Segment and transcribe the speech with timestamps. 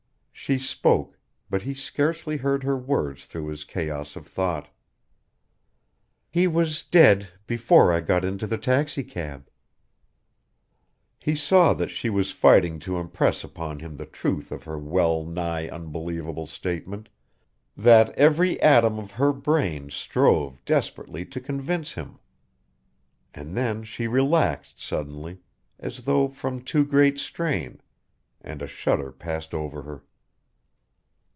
[0.33, 1.17] She spoke
[1.51, 4.67] but he scarcely heard her words through his chaos of thought.
[6.31, 9.49] "He was dead before I got into the taxi cab."
[11.19, 15.23] He saw that she was fighting to impress upon him the truth of her well
[15.23, 17.07] nigh unbelievable statement,
[17.77, 22.17] that every atom of her brain strove desperately to convince him.
[23.33, 25.37] And then she relaxed suddenly,
[25.79, 27.79] as though from too great strain,
[28.41, 30.03] and a shudder passed over her.